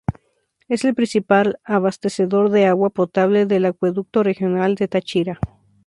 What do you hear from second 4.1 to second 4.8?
Regional